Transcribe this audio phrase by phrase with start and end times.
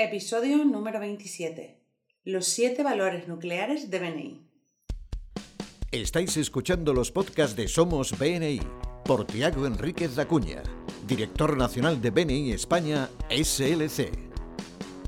[0.00, 1.82] Episodio número 27.
[2.22, 4.46] Los siete valores nucleares de BNI.
[5.90, 8.60] Estáis escuchando los podcasts de Somos BNI
[9.04, 10.62] por Tiago Enríquez Dacuña,
[11.04, 14.12] director nacional de BNI España SLC.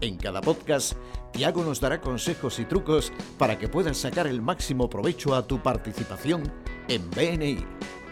[0.00, 0.94] En cada podcast,
[1.32, 5.62] Tiago nos dará consejos y trucos para que puedas sacar el máximo provecho a tu
[5.62, 6.52] participación
[6.88, 7.64] en BNI.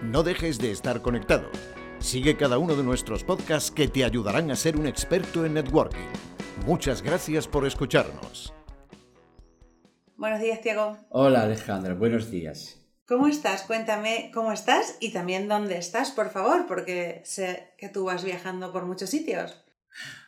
[0.05, 1.51] No dejes de estar conectado.
[1.99, 6.07] Sigue cada uno de nuestros podcasts que te ayudarán a ser un experto en networking.
[6.67, 8.53] Muchas gracias por escucharnos.
[10.17, 10.97] Buenos días, Tiago.
[11.11, 12.79] Hola Alejandra, buenos días.
[13.07, 13.63] ¿Cómo estás?
[13.63, 18.73] Cuéntame cómo estás y también dónde estás, por favor, porque sé que tú vas viajando
[18.73, 19.65] por muchos sitios.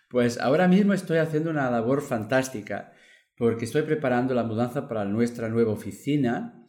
[0.08, 2.92] Pues ahora mismo estoy haciendo una labor fantástica
[3.36, 6.66] porque estoy preparando la mudanza para nuestra nueva oficina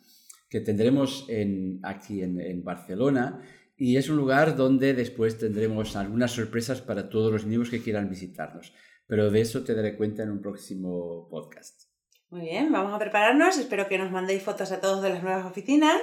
[0.50, 3.42] que tendremos en, aquí en, en Barcelona
[3.78, 8.10] y es un lugar donde después tendremos algunas sorpresas para todos los niños que quieran
[8.10, 8.74] visitarnos.
[9.12, 11.82] Pero de eso te daré cuenta en un próximo podcast.
[12.30, 13.58] Muy bien, vamos a prepararnos.
[13.58, 16.02] Espero que nos mandéis fotos a todos de las nuevas oficinas.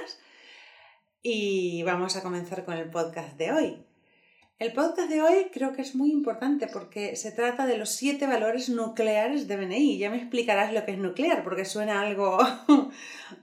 [1.23, 3.77] Y vamos a comenzar con el podcast de hoy.
[4.59, 8.27] El podcast de hoy creo que es muy importante porque se trata de los siete
[8.27, 9.97] valores nucleares de BNI.
[9.97, 12.37] Ya me explicarás lo que es nuclear porque suena algo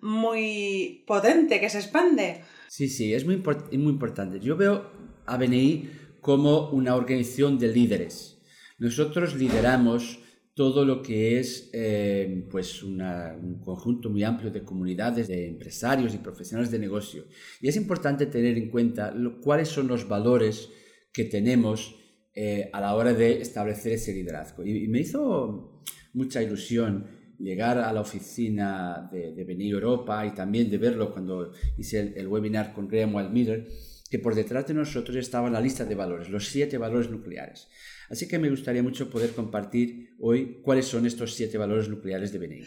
[0.01, 2.45] muy potente que se expande.
[2.69, 4.39] Sí, sí, es muy, muy importante.
[4.39, 4.93] Yo veo
[5.27, 8.36] a BNI como una organización de líderes.
[8.79, 10.21] Nosotros lideramos
[10.55, 16.19] todo lo que es eh, pues un conjunto muy amplio de comunidades, de empresarios y
[16.19, 17.27] profesionales de negocio.
[17.61, 20.71] Y es importante tener en cuenta cuáles son los valores
[21.13, 21.97] que tenemos
[22.35, 24.65] eh, a la hora de establecer ese liderazgo.
[24.65, 25.83] Y, me hizo
[26.13, 27.07] mucha ilusión
[27.39, 32.29] llegar a la oficina de, de BNI Europa y también de verlo cuando hice el,
[32.29, 33.67] webinar con Graham Wildmiller,
[34.11, 37.69] que por detrás de nosotros estaba la lista de valores, los siete valores nucleares.
[38.11, 42.39] Así que me gustaría mucho poder compartir hoy cuáles son estos siete valores nucleares de
[42.39, 42.63] BNI.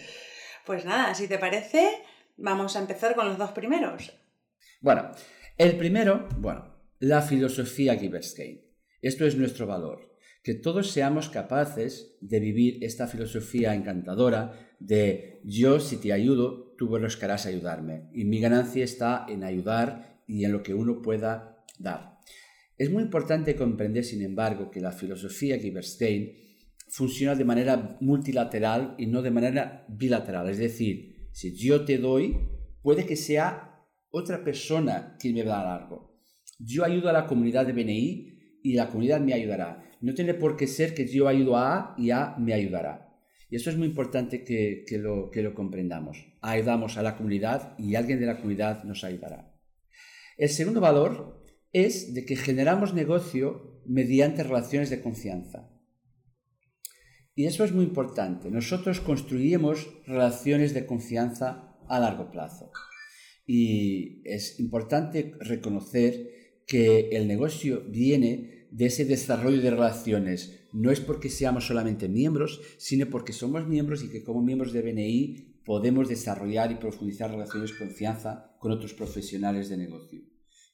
[0.66, 1.90] Pues nada, si te parece,
[2.38, 4.14] vamos a empezar con los dos primeros.
[4.82, 5.12] Bueno,
[5.58, 8.70] el primero, bueno, la filosofía Giverscape.
[9.02, 10.10] Esto es nuestro valor
[10.44, 16.88] que todos seamos capaces de vivir esta filosofía encantadora de yo si te ayudo, tú
[16.88, 18.10] buscarás ayudarme.
[18.14, 22.19] Y mi ganancia está en ayudar y en lo que uno pueda dar.
[22.80, 26.32] Es muy importante comprender, sin embargo, que la filosofía Giverstein
[26.88, 30.50] funciona de manera multilateral y no de manera bilateral.
[30.50, 32.36] Es decir, si yo te doy,
[32.82, 36.20] puede que sea otra persona quien me va a dar algo.
[36.58, 40.56] Yo ayudo a la comunidad de BNI y la comunidad me ayudará no tiene por
[40.56, 43.06] qué ser que yo ayudo a A y A me ayudará.
[43.50, 46.34] Y eso es muy importante que, lo, que lo comprendamos.
[46.42, 49.56] Ayudamos a la comunidad y alguien de la comunidad nos ayudará.
[50.38, 51.39] El segundo valor
[51.72, 55.70] es de que generamos negocio mediante relaciones de confianza.
[57.36, 58.52] Y eso es muy importante.
[58.52, 62.72] Nosotros construimos relaciones de confianza a largo plazo.
[63.46, 70.68] Y es importante reconocer que el negocio viene de ese desarrollo de relaciones.
[70.74, 74.82] No es porque seamos solamente miembros, sino porque somos miembros y que como miembros de
[74.82, 80.29] BNI podemos desarrollar y profundizar relaciones de confianza con otros profesionales de negocio.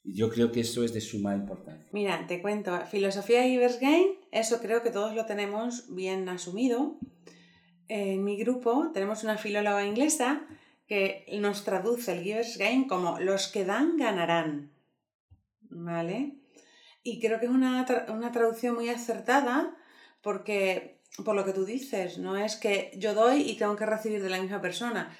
[0.06, 1.90] Y yo creo que eso es de suma importancia.
[1.92, 3.42] Mira, te cuento, filosofía
[3.82, 7.00] Gain, eso creo que todos lo tenemos bien asumido.
[7.88, 10.46] En mi grupo tenemos una filóloga inglesa
[10.88, 14.72] que nos traduce el Givers Gain como los que dan ganarán.
[15.62, 16.38] ¿Vale?
[17.04, 19.76] Y creo que es una, traducción muy acertada
[20.22, 24.22] porque, por lo que tú dices, no es que yo doy y tengo que recibir
[24.22, 25.16] de la misma persona.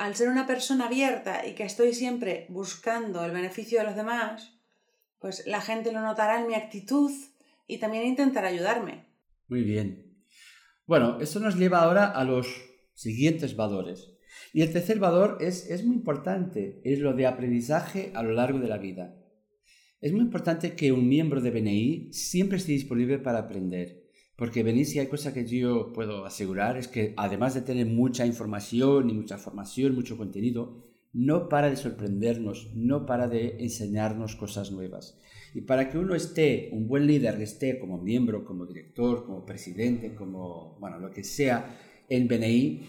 [0.00, 4.58] Al ser una persona abierta y que estoy siempre buscando el beneficio de los demás,
[5.18, 7.10] pues la gente lo notará en mi actitud
[7.66, 9.04] y también intentará ayudarme.
[9.48, 10.24] Muy bien.
[10.86, 12.46] Bueno, esto nos lleva ahora a los
[12.94, 14.10] siguientes valores.
[14.54, 18.58] Y el tercer valor es, es muy importante, es lo de aprendizaje a lo largo
[18.58, 19.14] de la vida.
[20.00, 23.99] Es muy importante que un miembro de BNI siempre esté disponible para aprender,
[24.40, 28.24] porque BNI si hay cosa que yo puedo asegurar es que además de tener mucha
[28.24, 30.82] información y mucha formación, mucho contenido,
[31.12, 35.18] no para de sorprendernos, no para de enseñarnos cosas nuevas.
[35.52, 40.14] Y para que uno esté, un buen líder esté como miembro, como director, como presidente,
[40.14, 41.78] como, bueno, lo que sea
[42.08, 42.80] en BNI,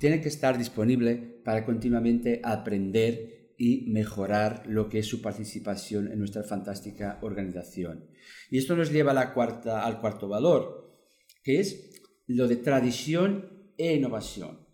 [0.00, 1.14] tiene que estar disponible
[1.44, 8.06] para continuamente aprender y mejorar lo que es su participación en nuestra fantástica organización.
[8.50, 10.85] Y esto nos lleva a la cuarta, al cuarto valor,
[11.46, 11.92] que es
[12.26, 14.66] lo de tradición e innovación.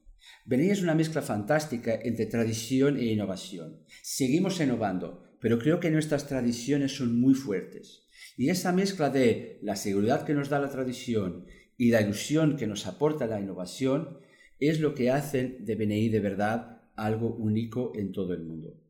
[0.46, 3.84] BNI es una mezcla fantástica entre tradición e innovación.
[4.00, 8.08] Seguimos innovando, pero creo que nuestras tradiciones son muy fuertes.
[8.38, 11.44] Y esa mezcla de la seguridad que nos da la tradición
[11.76, 14.20] y la ilusión que nos aporta la innovación
[14.58, 18.80] es lo que hacen de BNI de verdad algo único en todo el mundo.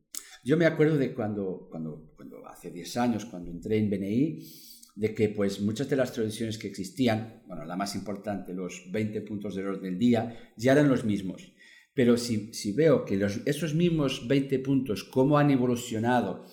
[0.45, 4.39] Yo me acuerdo de cuando, cuando, cuando hace 10 años, cuando entré en BNI,
[4.95, 9.21] de que pues muchas de las tradiciones que existían, bueno, la más importante, los 20
[9.21, 11.53] puntos de error del día, ya eran los mismos.
[11.93, 16.45] Pero si, veo que esos mismos 20 puntos, cómo han evolucionado,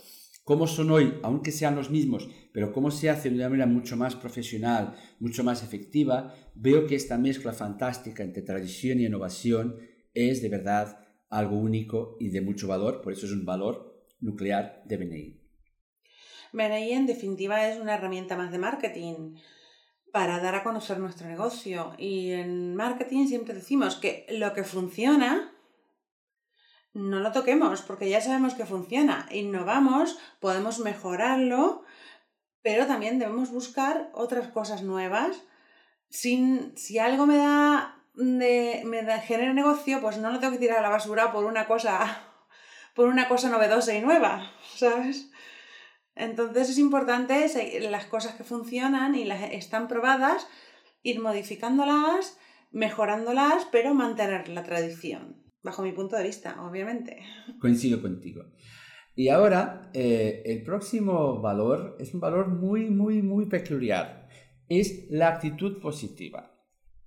[0.44, 3.96] cómo son hoy, aunque sean los mismos, pero cómo se hace de una manera mucho
[3.96, 9.76] más profesional, mucho más efectiva, veo que esta mezcla fantástica entre tradición y innovación
[10.12, 10.98] es de verdad
[11.30, 15.39] algo único y de mucho valor, por eso es un valor nuclear de BNI.
[16.52, 19.36] BNI en definitiva es una herramienta más de marketing
[20.12, 21.94] para dar a conocer nuestro negocio.
[21.98, 25.52] Y en marketing siempre decimos que lo que funciona,
[26.92, 29.26] no lo toquemos porque ya sabemos que funciona.
[29.30, 31.84] Innovamos, podemos mejorarlo,
[32.62, 35.42] pero también debemos buscar otras cosas nuevas.
[36.08, 40.78] Sin, si algo me da de, me genera negocio, pues no lo tengo que tirar
[40.78, 42.24] a la basura por una cosa,
[42.94, 45.30] por una cosa novedosa y nueva, ¿sabes?
[46.20, 47.46] Entonces es importante
[47.88, 50.46] las cosas que funcionan y las están probadas,
[51.02, 52.38] ir modificándolas,
[52.72, 57.20] mejorándolas, pero mantener la tradición, bajo mi punto de vista, obviamente.
[57.58, 58.44] Coincido contigo.
[59.14, 64.28] Y ahora, eh, el próximo valor es un valor muy, muy, muy peculiar.
[64.68, 66.54] Es la actitud positiva.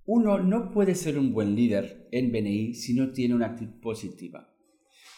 [0.06, 4.52] Uno no puede ser un buen líder en BNI si no tiene una actitud positiva.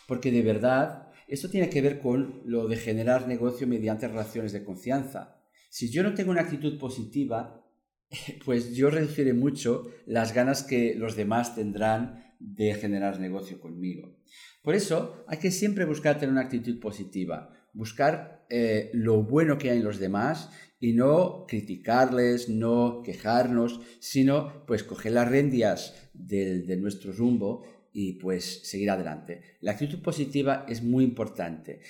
[0.06, 4.64] Porque de verdad esto tiene que ver con lo de generar negocio mediante relaciones de
[4.64, 5.40] confianza.
[5.70, 7.66] Si yo no tengo una actitud positiva,
[8.44, 14.16] pues yo reduciré mucho las ganas que los demás tendrán de generar negocio conmigo.
[14.62, 19.70] Por eso hay que siempre buscar tener una actitud positiva, buscar eh, lo bueno que
[19.70, 26.76] hay en los demás y no criticarles, no quejarnos, sino pues coger las rendias de
[26.76, 27.64] nuestro rumbo
[27.98, 29.40] y pues seguir adelante.
[29.62, 31.80] La actitud positiva es muy importante.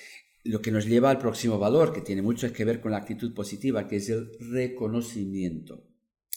[0.45, 3.33] Lo que nos lleva al próximo valor, que tiene mucho que ver con la actitud
[3.33, 5.83] positiva, que es el reconocimiento.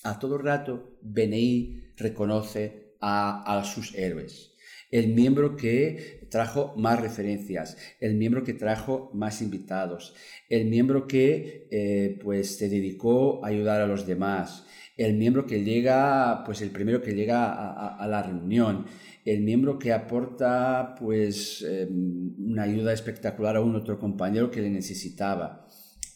[0.03, 4.50] A todo rato, BNI reconoce a, sus héroes.
[4.91, 10.15] El miembro que trajo más referencias, el miembro que trajo más invitados,
[10.49, 14.67] el miembro que eh, pues se dedicó a ayudar a los demás,
[14.97, 17.53] el miembro que llega, pues el primero que llega
[17.89, 18.85] a la reunión,
[19.25, 24.71] el miembro que aporta pues em, una ayuda espectacular a un otro compañero que le
[24.71, 25.67] necesitaba.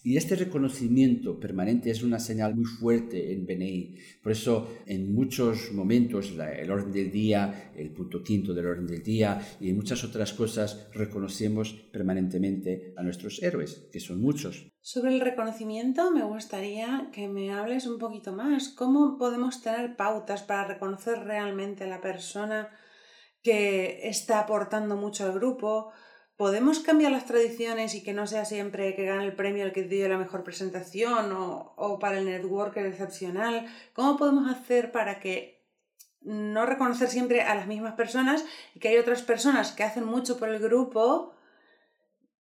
[0.06, 3.95] Y este reconocimiento permanente es una señal muy fuerte en BNI.
[4.23, 9.03] Por eso, en muchos momentos, el orden del día, el punto quinto del orden del
[9.03, 14.71] día y en muchas otras cosas, reconocemos permanentemente a nuestros héroes, que son muchos.
[14.83, 18.69] Sobre el reconocimiento, me gustaría que me hables un poquito más.
[18.69, 22.69] ¿Cómo podemos tener pautas para reconocer realmente a la persona?
[23.45, 25.93] que está aportando mucho al grupo.
[26.36, 29.84] ¿Podemos cambiar las tradiciones y que no sea siempre que gane el premio el que
[29.84, 33.66] dio la mejor presentación o, para el networker excepcional?
[33.92, 35.62] ¿Cómo podemos hacer para que
[36.22, 38.44] no reconocer siempre a las mismas personas
[38.75, 41.34] y que hay otras personas que hacen mucho por el grupo,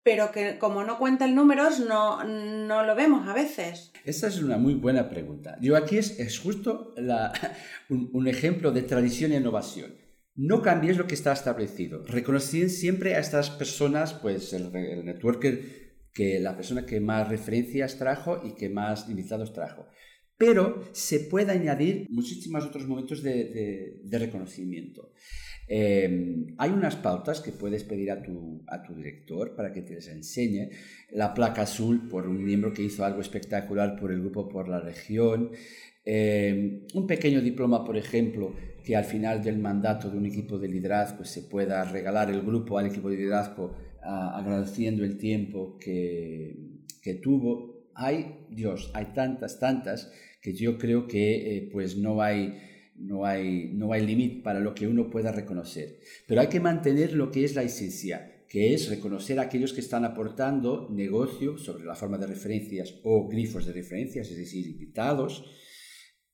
[0.01, 3.91] pero que como no cuentan números no, no lo vemos a veces?
[4.06, 5.57] Esa es una muy buena pregunta.
[5.59, 6.94] Yo aquí es, es justo
[7.89, 10.03] un, un ejemplo de tradición e innovación.
[10.35, 12.04] No cambies lo que está establecido.
[12.06, 14.71] Reconocer siempre a estas personas, pues el,
[15.06, 19.85] networker, que la persona que más referencias trajo y que más invitados trajo.
[20.37, 25.13] Pero se puede añadir muchísimos otros momentos de, reconocimiento.
[25.68, 29.94] Em, hay unas pautas que puedes pedir a tu, a tu director para que te
[29.94, 30.71] les enseñe.
[31.11, 34.80] La placa azul por un miembro que hizo algo espectacular por el grupo, por la
[34.80, 35.52] región.
[36.06, 40.68] Em, un pequeño diploma, por ejemplo, que al final del mandato de un equipo de
[40.68, 47.16] liderazgo se pueda regalar el grupo al equipo de liderazgo agradeciendo el tiempo que, que,
[47.16, 47.87] tuvo.
[47.95, 50.11] Hay, Dios, hay tantas, tantas
[50.42, 52.59] que yo creo que eh, pues no hay,
[52.95, 55.99] no hay, no hay límite para lo que uno pueda reconocer.
[56.28, 59.81] Pero hay que mantener lo que es la esencia, que es reconocer a aquellos que
[59.81, 65.45] están aportando negocio sobre la forma de referencias o grifos de referencias, es decir, invitados,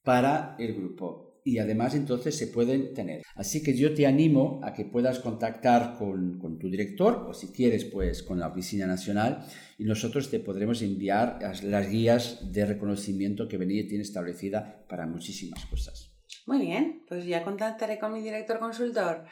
[0.01, 3.23] para el grupo y además entonces se pueden tener.
[3.35, 7.85] Así que yo te animo a que puedas contactar con, tu director o si quieres
[7.85, 9.45] pues con la Oficina Nacional
[9.77, 15.65] y nosotros te podremos enviar las, guías de reconocimiento que Benítez tiene establecida para muchísimas
[15.65, 16.11] cosas.
[16.45, 19.25] Muy bien, pues ya contactaré con mi director consultor.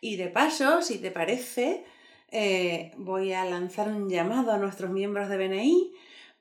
[0.00, 1.84] Y de paso, si te parece,
[2.30, 5.92] eh, voy a lanzar un llamado a nuestros miembros de BNI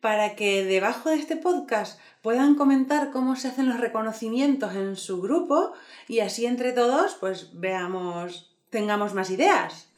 [0.01, 5.21] para que debajo de este podcast puedan comentar cómo se hacen los reconocimientos en su
[5.21, 5.73] grupo
[6.07, 9.91] y así entre todos pues veamos, tengamos más ideas.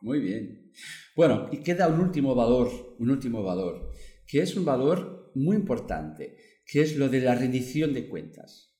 [0.00, 0.70] Muy bien.
[1.16, 3.90] Bueno, y queda un último valor, un último valor,
[4.26, 8.76] que es un valor muy importante, que es lo de la rendición de cuentas.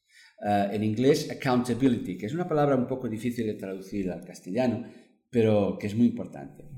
[0.46, 4.84] Eh, en inglés, accountability, que es una palabra un poco difícil de traducir al castellano,
[5.30, 6.68] pero que es muy importante.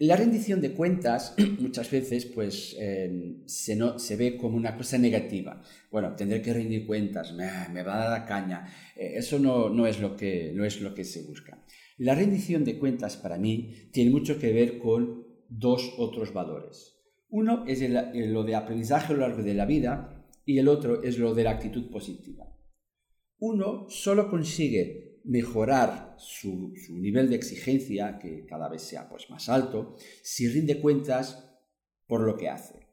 [0.00, 4.96] La rendición de cuentas muchas veces pues, em, se, no, se, ve como una cosa
[4.96, 5.60] negativa.
[5.90, 8.66] Bueno, tener que rendir cuentas me, me va a dar la caña.
[8.96, 11.64] Eh, eso no, no, es lo que, no es lo que se busca.
[11.96, 16.94] La rendición de cuentas para mí tiene mucho que ver con dos otros valores.
[17.30, 17.82] Uno es
[18.14, 21.44] lo de aprendizaje a lo largo de la vida y el otro es lo de
[21.44, 22.46] la actitud positiva.
[23.40, 29.94] Uno solo consigue mejorar su, nivel de exigencia, que cada vez sea pues, más alto,
[30.22, 31.44] si rinde cuentas
[32.06, 32.88] por lo que hace.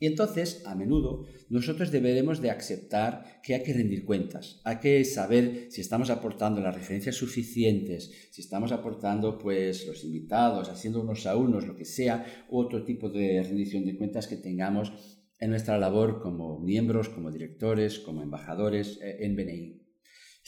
[0.00, 5.04] Y entonces, a menudo, nosotros deberemos de aceptar que hay que rendir cuentas, hay que
[5.04, 11.26] saber si estamos aportando las referencias suficientes, si estamos aportando pues los invitados, haciendo unos
[11.26, 14.92] a unos, lo que sea, otro tipo de rendición de cuentas que tengamos
[15.38, 19.85] en nuestra labor como miembros, como directores, como embajadores eh, en BNI.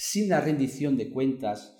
[0.01, 1.77] Sin la rendición de cuentas,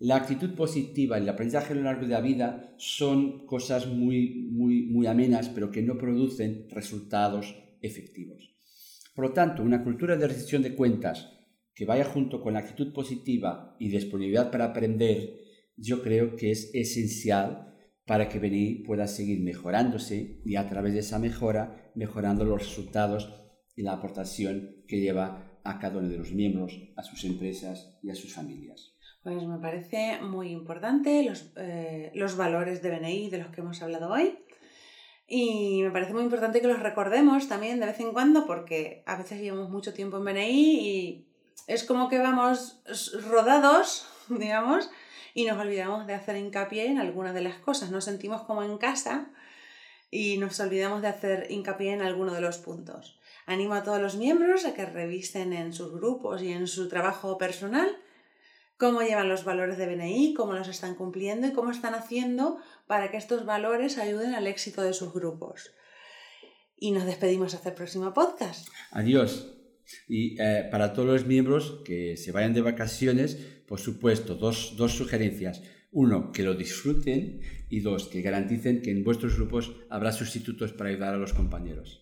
[0.00, 4.48] la actitud positiva y el aprendizaje a lo largo de la vida son cosas muy,
[4.50, 8.52] muy, muy amenas, pero que no producen resultados efectivos.
[9.14, 11.38] Por lo tanto, una cultura de rendición de cuentas
[11.72, 15.38] que vaya junto con la actitud positiva y disponibilidad para aprender,
[15.76, 20.98] yo creo que es esencial para que BNI pueda seguir mejorándose y a través de
[20.98, 23.32] esa mejora mejorando los resultados
[23.76, 28.10] y la aportación que lleva a cada uno de los miembros, a sus empresas y
[28.10, 28.94] a sus familias.
[29.22, 33.80] Pues me parece muy importante los, eh, los valores de BNI de los que hemos
[33.80, 34.38] hablado hoy.
[35.28, 39.16] Y me parece muy importante que los recordemos también de vez en cuando porque a
[39.16, 41.26] veces llevamos mucho tiempo en BNI y
[41.66, 42.82] es como que vamos
[43.30, 44.90] rodados, digamos,
[45.34, 47.90] y nos olvidamos de hacer hincapié en algunas de las cosas.
[47.90, 49.30] Nos sentimos como en casa
[50.10, 53.18] y nos olvidamos de hacer hincapié en alguno de los puntos.
[53.46, 57.38] Animo a todos los miembros a que revisen en sus grupos y en su trabajo
[57.38, 57.96] personal
[58.82, 62.58] cómo llevan los valores de BNI, cómo los están cumpliendo y cómo están haciendo
[62.88, 65.70] para que estos valores ayuden al éxito de sus grupos.
[66.76, 68.66] Y nos despedimos hasta el próximo podcast.
[68.90, 69.54] Adiós.
[70.08, 73.36] Y eh, para todos los miembros que se vayan de vacaciones,
[73.68, 75.62] por supuesto, dos, dos sugerencias.
[75.92, 80.90] Uno, que lo disfruten y dos, que garanticen que en vuestros grupos habrá sustitutos para
[80.90, 82.01] ayudar a los compañeros.